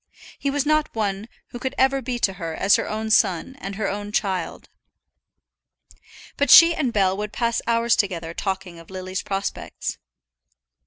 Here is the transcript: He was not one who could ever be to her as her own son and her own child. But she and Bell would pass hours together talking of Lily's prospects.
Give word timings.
He 0.39 0.49
was 0.49 0.65
not 0.65 0.95
one 0.95 1.29
who 1.49 1.59
could 1.59 1.75
ever 1.77 2.01
be 2.01 2.17
to 2.17 2.33
her 2.41 2.55
as 2.55 2.75
her 2.75 2.89
own 2.89 3.11
son 3.11 3.55
and 3.59 3.75
her 3.75 3.87
own 3.87 4.11
child. 4.11 4.67
But 6.37 6.49
she 6.49 6.73
and 6.73 6.91
Bell 6.91 7.15
would 7.17 7.31
pass 7.31 7.61
hours 7.67 7.95
together 7.95 8.33
talking 8.33 8.79
of 8.79 8.89
Lily's 8.89 9.21
prospects. 9.21 9.99